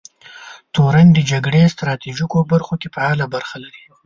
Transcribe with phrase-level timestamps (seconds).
[0.73, 3.83] تورن د جګړې ستراتیژیکو برخو کې فعاله برخه لري.